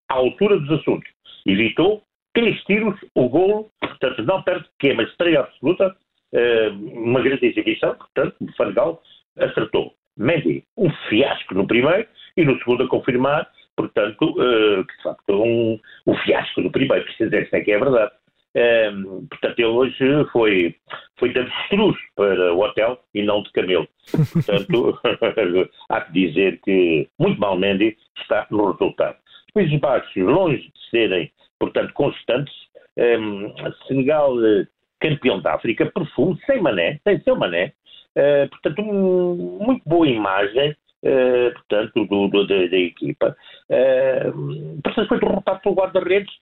à 0.09 0.15
altura 0.15 0.59
dos 0.61 0.81
assuntos. 0.81 1.09
Evitou 1.47 2.03
três 2.37 2.63
tiros, 2.65 2.95
o 3.15 3.29
golo, 3.31 3.71
portanto, 3.81 4.23
não 4.23 4.43
perde, 4.43 4.67
que 4.79 4.91
é 4.91 4.93
uma 4.93 5.05
estreia 5.05 5.41
absoluta, 5.41 5.97
eh, 6.35 6.69
uma 6.69 7.23
grande 7.23 7.47
exibição, 7.47 7.95
portanto, 7.95 8.37
o 8.41 8.53
Fangal 8.57 9.03
acertou. 9.39 9.95
Mendy, 10.19 10.63
um 10.77 10.91
fiasco 11.09 11.55
no 11.55 11.67
primeiro 11.67 12.07
e 12.37 12.45
no 12.45 12.59
segundo 12.59 12.85
a 12.85 12.89
confirmar 12.89 13.51
portanto, 13.77 14.31
uh, 14.31 14.85
que 14.85 14.97
de 14.97 15.03
facto 15.03 15.43
um, 15.43 15.79
um 16.07 16.15
fiasco 16.25 16.63
do 16.63 16.71
primeiro, 16.71 17.05
precisa 17.05 17.31
dizer 17.31 17.63
que 17.63 17.73
é 17.73 17.79
verdade. 17.79 18.13
Um, 18.57 19.27
portanto, 19.27 19.59
ele 19.59 19.69
hoje 19.69 20.25
foi, 20.33 20.75
foi 21.19 21.29
de 21.29 21.41
avestruz 21.41 21.97
para 22.17 22.55
o 22.55 22.61
hotel 22.61 22.99
e 23.15 23.23
não 23.23 23.43
de 23.43 23.53
camelo. 23.53 23.87
Portanto, 24.33 24.99
há 25.91 26.01
que 26.01 26.13
dizer 26.13 26.59
que 26.65 27.07
muito 27.19 27.39
mal 27.39 27.59
Mendy 27.59 27.97
está 28.19 28.47
no 28.51 28.73
resultado. 28.73 29.17
Países 29.53 29.79
Baixos, 29.79 30.17
longe 30.17 30.63
de 30.63 30.91
serem, 30.91 31.31
portanto, 31.59 31.93
constantes, 31.95 32.55
um, 32.97 33.53
Senegal, 33.87 34.33
eh, 34.45 34.67
campeão 35.01 35.41
da 35.41 35.55
África, 35.55 35.87
profundo, 35.87 36.39
sem 36.47 36.61
mané, 36.61 36.99
sem 37.05 37.21
seu 37.21 37.37
mané, 37.37 37.73
uh, 38.17 38.49
portanto, 38.49 38.83
um, 38.83 39.59
muito 39.61 39.83
boa 39.87 40.07
imagem, 40.07 40.77
Uh, 41.05 41.53
portanto, 41.53 42.07
do, 42.07 42.27
do, 42.27 42.47
da, 42.49 42.67
da, 42.67 42.77
equipa. 42.77 43.37
Uh, 43.71 44.81
portanto, 44.83 45.09
foi 45.09 45.21
derrotado 45.21 45.61
pelo 45.61 45.75
guarda-redes. 45.77 46.33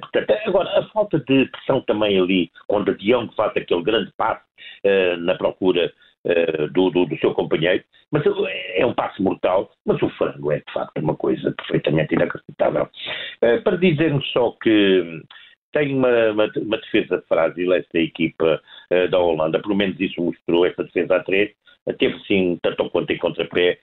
Portanto, 0.00 0.30
agora, 0.46 0.78
a 0.78 0.84
falta 0.86 1.18
de 1.18 1.44
pressão 1.46 1.82
também 1.82 2.18
ali, 2.18 2.50
quando 2.66 2.92
a 2.92 2.94
Dião 2.94 3.28
faz 3.36 3.54
aquele 3.54 3.82
grande 3.82 4.10
passo 4.16 4.40
na 5.18 5.34
procura 5.34 5.92
do, 6.72 6.90
do, 6.90 7.06
do, 7.06 7.18
seu 7.18 7.34
companheiro, 7.34 7.84
mas 8.10 8.22
é 8.74 8.86
um 8.86 8.94
passo 8.94 9.22
mortal, 9.22 9.70
mas 9.84 10.00
o 10.02 10.08
frango 10.10 10.52
é, 10.52 10.58
de 10.58 10.72
facto, 10.72 10.98
uma 10.98 11.16
coisa 11.16 11.52
perfeitamente 11.52 12.14
inacreditável. 12.14 12.88
para 13.62 13.76
dizermos 13.76 14.26
só 14.32 14.52
que 14.62 15.22
tem 15.72 15.94
uma, 15.94 16.30
uma, 16.30 16.50
uma, 16.56 16.78
defesa 16.78 17.22
frágil 17.28 17.72
esta 17.74 17.98
equipa 17.98 18.60
da 19.10 19.18
Holanda, 19.18 19.60
pelo 19.60 19.74
menos 19.74 20.00
isso 20.00 20.22
mostrou 20.22 20.64
esta 20.64 20.84
defesa 20.84 21.16
a 21.16 21.24
três, 21.24 21.50
teve 21.98 22.18
sim 22.20 22.58
tanto 22.62 22.88
quanto 22.90 23.12
em 23.12 23.18
contrapé, 23.18 23.78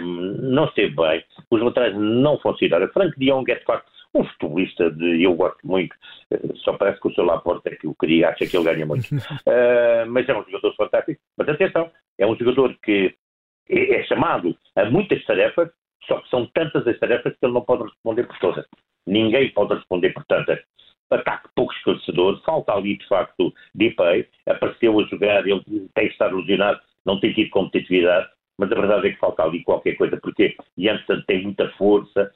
um, 0.00 0.36
não 0.52 0.66
esteve 0.66 0.94
bem, 0.94 1.24
os 1.50 1.60
laterais 1.60 1.94
não 1.96 2.38
funcionaram. 2.38 2.88
Frank 2.88 3.18
de 3.18 3.26
Jong 3.26 3.50
é 3.50 3.56
de 3.56 3.64
facto 3.64 3.90
um 4.16 4.24
futebolista 4.24 4.90
de 4.90 5.22
eu 5.22 5.34
gosto 5.34 5.66
muito, 5.66 5.94
eh, 6.30 6.38
só 6.56 6.72
parece 6.76 7.00
que 7.00 7.08
o 7.08 7.14
seu 7.14 7.24
Laporte 7.24 7.68
é 7.68 7.76
que 7.76 7.86
eu 7.86 7.94
queria, 7.94 8.30
acha 8.30 8.46
que 8.46 8.56
ele 8.56 8.64
ganha 8.64 8.86
muito. 8.86 9.04
uh, 9.14 10.06
mas 10.08 10.28
é 10.28 10.36
um 10.36 10.44
jogador 10.44 10.74
fantástico. 10.74 11.20
Mas 11.36 11.48
atenção, 11.48 11.90
é 12.18 12.26
um 12.26 12.36
jogador 12.36 12.76
que 12.82 13.14
é, 13.68 14.00
é 14.00 14.04
chamado 14.04 14.56
a 14.74 14.84
muitas 14.86 15.24
tarefas, 15.24 15.70
só 16.06 16.20
que 16.20 16.28
são 16.30 16.46
tantas 16.54 16.86
as 16.86 16.98
tarefas 16.98 17.34
que 17.36 17.44
ele 17.44 17.54
não 17.54 17.62
pode 17.62 17.84
responder 17.84 18.24
por 18.24 18.38
todas. 18.38 18.66
Ninguém 19.06 19.50
pode 19.52 19.74
responder 19.74 20.10
por 20.10 20.24
tantas. 20.24 20.60
Ataque 21.10 21.48
pouco 21.54 21.72
esclarecedor, 21.72 22.42
falta 22.42 22.72
ali 22.72 22.98
de 22.98 23.06
facto 23.06 23.54
Dipay, 23.74 24.26
apareceu 24.46 24.98
a 24.98 25.04
jogar, 25.04 25.46
ele 25.46 25.62
tem 25.94 26.06
que 26.06 26.12
estar 26.12 26.30
ilusionado, 26.30 26.80
não 27.04 27.20
tem 27.20 27.32
tido 27.32 27.50
competitividade, 27.50 28.28
mas 28.58 28.72
a 28.72 28.74
verdade 28.74 29.08
é 29.08 29.12
que 29.12 29.18
falta 29.18 29.44
ali 29.44 29.62
qualquer 29.62 29.94
coisa, 29.94 30.16
porque 30.16 30.56
Janssen 30.76 31.22
tem 31.26 31.44
muita 31.44 31.68
força, 31.78 32.32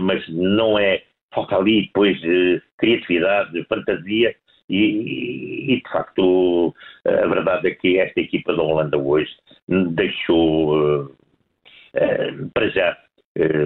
mas 0.00 0.26
não 0.28 0.78
é. 0.78 1.02
Falta 1.32 1.56
ali 1.56 1.82
depois 1.82 2.18
uh, 2.24 2.60
criatividade, 2.76 3.64
fantasia, 3.68 4.34
e, 4.68 5.72
e, 5.72 5.76
de 5.76 5.90
facto 5.90 6.74
a 7.04 7.26
verdade 7.26 7.68
é 7.68 7.74
que 7.74 7.98
esta 7.98 8.20
equipa 8.20 8.54
da 8.54 8.62
Holanda 8.62 8.96
hoje 8.96 9.30
deixou 9.68 11.04
uh, 11.04 11.16
para 12.52 12.68
já 12.68 12.96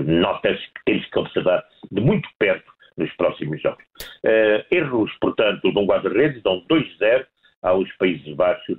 notas 0.06 0.58
que 0.58 0.84
temos 0.84 1.06
que 1.06 1.18
observar 1.18 1.64
de 1.90 2.00
muito 2.00 2.28
perto 2.38 2.70
nos 2.96 3.10
próximos 3.16 3.60
jogos. 3.60 3.84
erros, 4.70 5.10
portanto, 5.20 5.72
de 5.72 5.78
um 5.78 5.86
guarda-redes, 5.86 6.42
dão 6.42 6.62
2-0 6.70 7.26
aos 7.62 7.90
Países 7.96 8.34
Baixos 8.36 8.78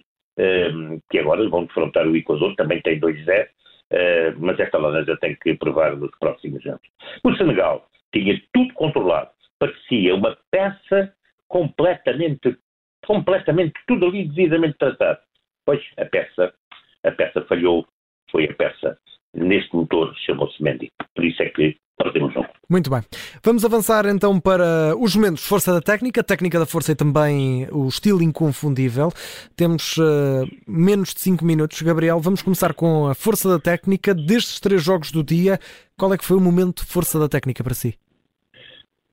que 1.09 1.19
agora 1.19 1.47
vão 1.49 1.65
defrontar 1.65 2.07
o 2.07 2.15
Equador, 2.15 2.55
também 2.55 2.81
tem 2.81 2.99
2-0, 2.99 3.47
ehm, 3.91 4.35
mas 4.39 4.59
esta 4.59 4.77
laranja 4.77 5.17
tem 5.17 5.35
que 5.35 5.55
provar 5.55 5.95
nos 5.95 6.11
próximos 6.19 6.65
anos. 6.65 6.81
O 7.23 7.35
Senegal 7.35 7.87
tinha 8.13 8.41
tudo 8.53 8.73
controlado, 8.73 9.31
parecia 9.59 10.15
uma 10.15 10.37
peça 10.51 11.13
completamente, 11.47 12.57
completamente 13.05 13.73
tudo 13.87 14.07
ali 14.07 14.27
devidamente 14.27 14.77
tratado. 14.77 15.19
Pois 15.65 15.83
a 15.97 16.05
peça, 16.05 16.53
a 17.03 17.11
peça 17.11 17.41
falhou, 17.43 17.87
foi 18.31 18.45
a 18.45 18.53
peça 18.53 18.97
neste 19.35 19.75
motor 19.75 20.15
chamou-se 20.15 20.61
Mendy. 20.63 20.91
Por 21.13 21.25
isso 21.25 21.41
é 21.43 21.49
que 21.49 21.77
Muito 22.69 22.89
bem. 22.89 23.01
Vamos 23.43 23.63
avançar 23.63 24.05
então 24.07 24.39
para 24.39 24.95
os 24.99 25.15
momentos 25.15 25.45
força 25.47 25.71
da 25.71 25.81
técnica, 25.81 26.23
técnica 26.23 26.59
da 26.59 26.65
força 26.65 26.91
e 26.91 26.95
também 26.95 27.67
o 27.71 27.87
estilo 27.87 28.21
inconfundível. 28.21 29.09
Temos 29.55 29.97
uh, 29.97 30.47
menos 30.67 31.13
de 31.13 31.21
5 31.21 31.45
minutos. 31.45 31.81
Gabriel, 31.81 32.19
vamos 32.19 32.41
começar 32.41 32.73
com 32.73 33.07
a 33.07 33.15
força 33.15 33.47
da 33.47 33.59
técnica. 33.59 34.13
Destes 34.13 34.59
três 34.59 34.83
jogos 34.83 35.11
do 35.11 35.23
dia, 35.23 35.59
qual 35.97 36.13
é 36.13 36.17
que 36.17 36.25
foi 36.25 36.37
o 36.37 36.41
momento 36.41 36.85
força 36.85 37.19
da 37.19 37.29
técnica 37.29 37.63
para 37.63 37.73
si? 37.73 37.95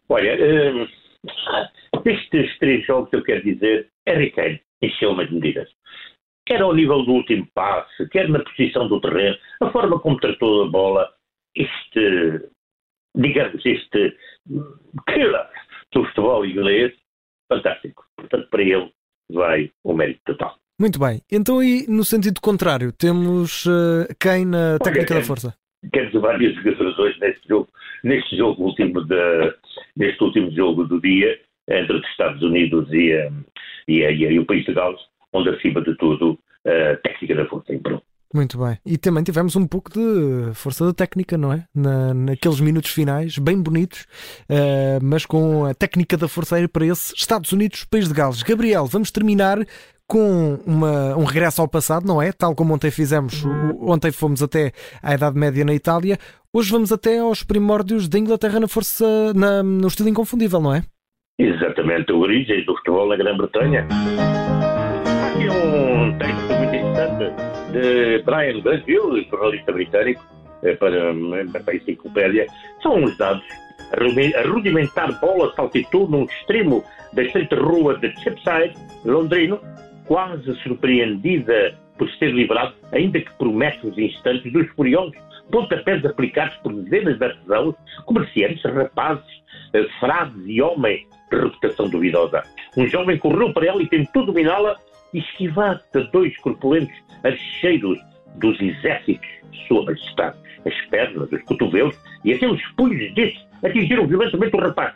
Olha, 0.09 0.35
uh, 0.35 2.03
destes 2.03 2.59
três 2.59 2.87
jogos 2.87 3.13
eu 3.13 3.23
quero 3.23 3.43
dizer, 3.45 3.89
Harry 4.07 4.31
Kane 4.31 4.61
encheu-me 4.83 5.25
as 5.25 5.31
medidas 5.31 5.69
quer 6.45 6.61
ao 6.61 6.75
nível 6.75 7.05
do 7.05 7.13
último 7.13 7.47
passe, 7.55 8.09
quer 8.11 8.29
na 8.29 8.41
posição 8.41 8.89
do 8.89 9.01
terreno, 9.01 9.37
a 9.61 9.71
forma 9.71 9.99
como 10.01 10.19
tratou 10.19 10.65
a 10.65 10.69
bola, 10.69 11.09
este, 11.55 12.41
digamos, 13.15 13.65
este 13.65 14.17
killer 15.07 15.47
do 15.93 16.05
futebol 16.07 16.45
inglês, 16.45 16.93
fantástico. 17.49 18.05
Portanto, 18.17 18.49
para 18.51 18.63
ele 18.63 18.91
vai 19.31 19.71
o 19.85 19.95
mérito 19.95 20.21
total. 20.25 20.57
Muito 20.81 20.99
bem. 20.99 21.21
Então, 21.31 21.63
e 21.63 21.87
no 21.89 22.05
sentido 22.05 22.41
contrário, 22.41 22.93
temos 22.93 23.67
uh, 23.67 24.07
quem 24.21 24.45
na 24.45 24.79
técnica 24.79 25.15
Olha, 25.15 25.21
da 25.21 25.27
força? 25.27 25.55
Quero 25.93 26.21
vários 26.21 26.55
jogadores 26.57 26.99
hoje 26.99 27.21
neste 27.21 27.49
jogo, 27.49 27.69
neste 28.05 28.37
jogo 28.37 28.63
último 28.65 29.05
de, 29.05 29.55
neste 29.97 30.23
último 30.23 30.51
jogo 30.53 30.85
do 30.85 31.01
dia, 31.01 31.39
entre 31.69 31.97
os 31.97 32.09
Estados 32.09 32.43
Unidos 32.43 32.93
e, 32.93 33.13
eh, 33.13 33.31
e, 33.89 34.01
e, 34.01 34.33
e 34.33 34.39
o 34.39 34.47
país 34.47 34.65
de 34.65 34.75
Gales, 34.75 35.01
onde 35.33 35.51
acima 35.51 35.81
de 35.83 35.95
tudo 35.97 36.39
a 36.67 36.97
técnica 36.97 37.35
da 37.35 37.47
força 37.47 37.75
imperou. 37.75 38.03
Muito 38.35 38.59
bem. 38.59 38.79
E 38.87 38.97
também 38.97 39.23
tivemos 39.23 39.55
um 39.57 39.67
pouco 39.67 39.91
de 39.91 40.55
força 40.55 40.87
da 40.87 40.95
técnica, 40.95 41.37
não 41.37 41.53
é? 41.53 41.65
Na, 41.75 42.15
naqueles 42.15 42.61
minutos 42.61 42.91
finais, 42.91 43.37
bem 43.37 43.61
bonitos, 43.61 44.07
uh, 44.49 44.99
mas 45.03 45.27
com 45.27 45.67
a 45.67 45.75
técnica 45.75 46.17
da 46.17 46.27
força 46.29 46.55
aérea 46.55 46.69
para 46.69 46.87
esse 46.87 47.15
Estados 47.15 47.53
Unidos, 47.53 47.85
País 47.85 48.09
de 48.09 48.15
Gales. 48.15 48.43
Gabriel, 48.43 48.87
vamos 48.87 49.11
terminar 49.11 49.59
com 50.07 50.59
uma, 50.67 51.17
um 51.17 51.25
regresso 51.25 51.61
ao 51.61 51.69
passado, 51.69 52.07
não 52.07 52.21
é? 52.21 52.33
Tal 52.33 52.55
como 52.55 52.75
ontem 52.75 52.91
fizemos, 52.91 53.45
ontem 53.81 54.11
fomos 54.11 54.43
até 54.43 54.73
à 55.03 55.15
Idade 55.15 55.39
Média 55.39 55.65
na 55.65 55.75
Itália, 55.75 56.19
hoje 56.53 56.71
vamos 56.71 56.93
até 56.93 57.19
aos 57.19 57.43
primórdios 57.43 58.09
da 58.09 58.19
Inglaterra 58.19 58.61
na 58.61 58.69
força, 58.69 59.33
na, 59.35 59.63
no 59.63 59.87
estilo 59.87 60.09
inconfundível, 60.09 60.61
não 60.61 60.75
é? 60.75 60.83
Exatamente, 61.39 62.13
a 62.13 62.15
origem 62.15 62.65
do 62.65 62.77
futebol 62.77 63.09
na 63.09 63.17
Grã-Bretanha 63.17 63.89
de 67.73 68.23
Brian 68.25 68.61
Glanville, 68.61 69.27
jornalista 69.29 69.73
britânico, 69.73 70.23
eh, 70.63 70.75
para, 70.77 71.13
para 71.53 71.73
a 71.73 71.77
enciclopédia. 71.77 72.47
São 72.83 72.97
uns 72.97 73.17
dados. 73.19 73.45
A 73.93 74.49
rudimentar 74.49 75.21
bola 75.21 75.53
saltitou 75.55 76.09
num 76.09 76.25
extremo 76.25 76.85
da 77.13 77.23
estreita 77.23 77.57
rua 77.57 77.99
de 77.99 78.09
Chipside, 78.21 78.75
londrino, 79.05 79.61
quase 80.07 80.55
surpreendida 80.63 81.77
por 81.99 82.11
ser 82.13 82.33
livrado, 82.33 82.75
ainda 82.93 83.21
que 83.21 83.33
por 83.35 83.53
metros 83.53 83.97
instantes, 83.99 84.51
dos 84.53 84.69
furiosos 84.71 85.17
pontapés 85.51 86.05
aplicados 86.05 86.55
por 86.57 86.73
dezenas 86.73 87.19
de 87.19 87.25
artesãos, 87.25 87.75
comerciantes, 88.07 88.63
rapazes, 88.65 89.25
eh, 89.75 89.87
frades 90.01 90.43
e 90.47 90.63
homens 90.63 91.07
de 91.31 91.39
reputação 91.39 91.89
duvidosa. 91.89 92.43
Um 92.77 92.87
jovem 92.87 93.19
correu 93.19 93.53
para 93.53 93.67
ela 93.67 93.83
e 93.83 93.87
tentou 93.87 94.25
dominá-la, 94.25 94.77
esquivar 95.15 95.81
de 95.95 96.11
dois 96.11 96.37
corpulentos 96.39 96.95
archeiros 97.23 97.99
dos 98.37 98.61
exércitos 98.61 99.29
de 99.51 99.67
Sua 99.67 99.85
Majestade. 99.85 100.37
As 100.65 100.75
pernas, 100.87 101.31
os 101.31 101.43
cotovelos 101.43 101.97
e 102.25 102.35
os 102.35 102.63
punhos 102.77 103.13
destes 103.15 103.45
atingiram 103.65 104.07
violentamente 104.07 104.57
o 104.57 104.61
rapaz. 104.61 104.95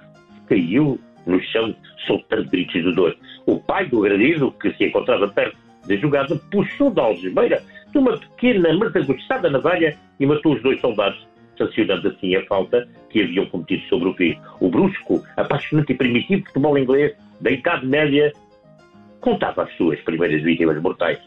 Caiu 0.49 0.99
no 1.27 1.43
chão, 1.43 1.75
soltando 2.07 2.49
gritos 2.51 2.83
de 2.83 2.93
dor. 2.95 3.17
O 3.47 3.59
pai 3.59 3.87
do 3.87 4.05
agredido, 4.05 4.53
que 4.53 4.73
se 4.75 4.85
encontrava 4.85 5.29
perto 5.29 5.57
da 5.87 5.97
jogada, 5.97 6.37
puxou 6.51 6.91
da 6.91 7.03
algemeira 7.03 7.63
de 7.91 7.99
uma 7.99 8.17
pequena, 8.17 8.73
mas 8.75 8.95
agostada 8.95 9.51
navalha 9.51 9.97
e 10.19 10.27
matou 10.27 10.55
os 10.55 10.63
dois 10.63 10.81
soldados, 10.81 11.27
sancionando 11.59 12.09
assim 12.09 12.37
a 12.37 12.45
falta 12.47 12.89
que 13.11 13.23
haviam 13.23 13.47
cometido 13.47 13.83
sobre 13.89 14.09
o 14.09 14.15
filho. 14.15 14.39
O 14.61 14.69
brusco, 14.69 15.23
apaixonante 15.37 15.93
e 15.93 15.97
primitivo 15.97 16.47
futebol 16.47 16.79
inglês 16.79 17.13
da 17.41 17.51
Idade 17.51 17.87
Média 17.87 18.33
contava 19.27 19.65
as 19.65 19.77
suas 19.77 19.99
primeiras 20.03 20.41
vítimas 20.41 20.81
mortais. 20.81 21.19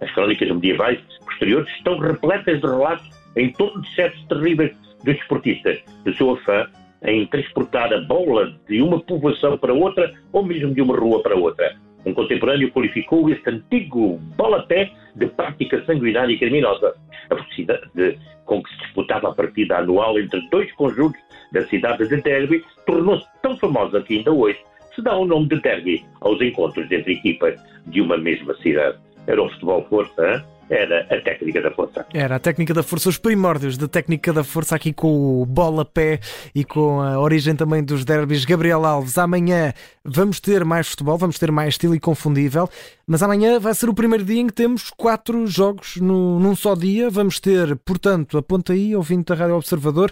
As 0.00 0.10
crónicas 0.10 0.50
medievais 0.50 0.98
posteriores 1.24 1.68
estão 1.76 1.96
repletas 1.96 2.60
de 2.60 2.66
relatos 2.66 3.08
em 3.36 3.52
torno 3.52 3.82
de 3.82 3.94
certos 3.94 4.20
terríveis 4.24 4.76
dos 5.04 5.14
esportistas, 5.14 5.78
do 6.04 6.12
seu 6.16 6.32
afã 6.32 6.66
em 7.04 7.24
transportar 7.28 7.94
a 7.94 8.00
bola 8.00 8.52
de 8.68 8.82
uma 8.82 8.98
povoação 8.98 9.56
para 9.56 9.72
outra 9.72 10.12
ou 10.32 10.44
mesmo 10.44 10.74
de 10.74 10.82
uma 10.82 10.98
rua 10.98 11.22
para 11.22 11.36
outra. 11.36 11.76
Um 12.04 12.12
contemporâneo 12.12 12.72
qualificou 12.72 13.30
este 13.30 13.48
antigo 13.48 14.18
bola-pé 14.36 14.90
de 15.14 15.26
prática 15.26 15.84
sanguinária 15.84 16.34
e 16.34 16.38
criminosa. 16.38 16.96
A 17.30 17.34
velocidade 17.36 18.18
com 18.44 18.60
que 18.60 18.70
se 18.70 18.78
disputava 18.78 19.30
a 19.30 19.34
partida 19.34 19.78
anual 19.78 20.18
entre 20.18 20.40
dois 20.50 20.72
conjuntos 20.72 21.20
da 21.52 21.64
cidade 21.66 22.08
de 22.08 22.20
Derby 22.22 22.64
tornou-se 22.86 23.26
tão 23.40 23.56
famosa 23.56 24.02
que 24.02 24.18
ainda 24.18 24.32
hoje 24.32 24.58
se 24.96 25.02
dá 25.02 25.16
o 25.16 25.26
nome 25.26 25.48
de 25.48 25.60
Derby 25.60 26.04
aos 26.22 26.40
encontros 26.40 26.90
entre 26.90 27.12
equipas 27.12 27.54
de 27.86 28.00
uma 28.00 28.18
mesma 28.18 28.54
cidade. 28.56 28.98
Era 29.26 29.42
o 29.42 29.48
futebol 29.50 29.86
força, 29.88 30.26
hein? 30.26 30.42
era 30.68 31.02
a 31.02 31.20
técnica 31.20 31.60
da 31.60 31.70
força. 31.70 32.06
Era 32.12 32.36
a 32.36 32.38
técnica 32.38 32.74
da 32.74 32.82
força, 32.82 33.08
os 33.08 33.18
primórdios 33.18 33.78
da 33.78 33.86
técnica 33.86 34.32
da 34.32 34.42
força 34.42 34.74
aqui 34.74 34.92
com 34.92 35.42
o 35.42 35.46
bola-pé 35.46 36.18
e 36.54 36.64
com 36.64 37.00
a 37.00 37.18
origem 37.20 37.54
também 37.54 37.84
dos 37.84 38.04
derbys. 38.04 38.44
Gabriel 38.44 38.84
Alves, 38.84 39.16
amanhã 39.18 39.72
vamos 40.04 40.40
ter 40.40 40.64
mais 40.64 40.88
futebol, 40.88 41.16
vamos 41.16 41.38
ter 41.38 41.52
mais 41.52 41.74
estilo 41.74 41.94
inconfundível, 41.94 42.68
mas 43.06 43.22
amanhã 43.22 43.60
vai 43.60 43.74
ser 43.74 43.88
o 43.88 43.94
primeiro 43.94 44.24
dia 44.24 44.40
em 44.40 44.46
que 44.48 44.52
temos 44.52 44.90
quatro 44.90 45.46
jogos 45.46 45.96
no, 45.96 46.40
num 46.40 46.56
só 46.56 46.74
dia. 46.74 47.08
Vamos 47.10 47.38
ter, 47.38 47.76
portanto, 47.76 48.36
aponta 48.36 48.72
aí, 48.72 48.96
ouvindo 48.96 49.24
da 49.24 49.34
Rádio 49.34 49.56
Observador, 49.56 50.10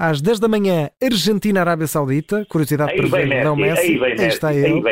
às 0.00 0.22
10 0.22 0.40
da 0.40 0.48
manhã, 0.48 0.88
Argentina-Arábia 1.02 1.86
Saudita. 1.86 2.46
Curiosidade 2.48 2.92
aí 2.92 2.96
para 2.96 3.18
ver 3.18 3.26
Messi, 3.28 3.44
não 3.44 3.54
Messi. 3.54 3.80
Aí, 3.80 4.04
aí 4.04 4.16
Messi, 4.16 4.26
está 4.28 4.54
ele. 4.54 4.82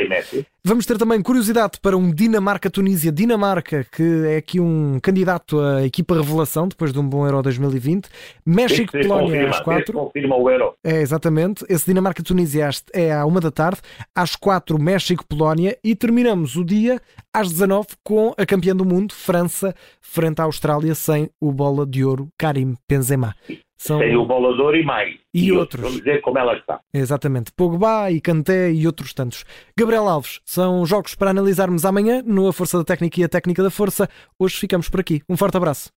Vamos 0.62 0.84
ter 0.84 0.98
também 0.98 1.22
curiosidade 1.22 1.80
para 1.80 1.96
um 1.96 2.12
Dinamarca-Tunísia. 2.12 3.10
Dinamarca, 3.10 3.86
que 3.90 4.02
é 4.26 4.36
aqui 4.36 4.60
um 4.60 5.00
candidato 5.00 5.58
à 5.60 5.86
equipa 5.86 6.14
revelação 6.14 6.68
depois 6.68 6.92
de 6.92 6.98
um 6.98 7.08
bom 7.08 7.24
Euro 7.24 7.40
2020. 7.40 8.06
México-Polónia 8.44 9.48
às 9.48 9.60
4. 9.60 9.94
confirma 9.94 10.36
o 10.36 10.50
Euro. 10.50 10.74
É, 10.84 11.00
exatamente. 11.00 11.64
Esse 11.70 11.86
Dinamarca-Tunísia 11.86 12.68
é 12.92 13.10
à 13.10 13.24
1 13.24 13.40
da 13.40 13.50
tarde. 13.50 13.80
Às 14.14 14.36
4, 14.36 14.78
México-Polónia. 14.78 15.78
E 15.82 15.96
terminamos 15.96 16.54
o 16.54 16.62
dia 16.62 17.00
às 17.32 17.48
19 17.48 17.88
com 18.04 18.34
a 18.36 18.44
campeã 18.44 18.76
do 18.76 18.84
mundo, 18.84 19.14
França, 19.14 19.74
frente 20.02 20.40
à 20.40 20.44
Austrália, 20.44 20.94
sem 20.94 21.30
o 21.40 21.50
bola 21.50 21.86
de 21.86 22.04
ouro 22.04 22.28
Karim 22.36 22.74
Benzema. 22.86 23.34
São... 23.78 24.00
Sem 24.00 24.16
o 24.16 24.26
bolador 24.26 24.74
e 24.74 24.82
mais. 24.82 25.14
E, 25.32 25.46
e 25.46 25.52
outros. 25.52 25.80
Vamos 25.80 25.98
dizer 25.98 26.20
como 26.20 26.36
ela 26.36 26.56
está. 26.56 26.80
Exatamente. 26.92 27.52
Pogba 27.52 28.10
e 28.10 28.20
Kanté 28.20 28.72
e 28.72 28.86
outros 28.86 29.14
tantos. 29.14 29.44
Gabriel 29.78 30.08
Alves, 30.08 30.40
são 30.44 30.84
jogos 30.84 31.14
para 31.14 31.30
analisarmos 31.30 31.84
amanhã 31.84 32.20
no 32.26 32.48
A 32.48 32.52
Força 32.52 32.76
da 32.76 32.84
Técnica 32.84 33.20
e 33.20 33.24
a 33.24 33.28
Técnica 33.28 33.62
da 33.62 33.70
Força. 33.70 34.08
Hoje 34.38 34.56
ficamos 34.56 34.88
por 34.88 34.98
aqui. 34.98 35.22
Um 35.28 35.36
forte 35.36 35.56
abraço. 35.56 35.90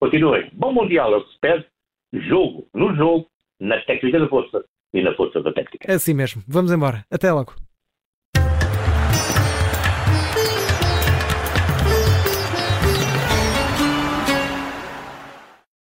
Continuem. 0.00 0.50
Bom 0.52 0.72
Mundial, 0.72 1.12
eu 1.12 1.20
espero. 1.32 1.64
Jogo 2.12 2.66
no 2.74 2.94
jogo, 2.96 3.26
na 3.60 3.80
Técnica 3.82 4.18
da 4.18 4.28
Força 4.28 4.64
e 4.92 5.00
na 5.00 5.14
Força 5.14 5.40
da 5.40 5.52
Técnica. 5.52 5.90
É 5.90 5.94
assim 5.94 6.14
mesmo. 6.14 6.42
Vamos 6.48 6.72
embora. 6.72 7.04
Até 7.10 7.32
logo. 7.32 7.54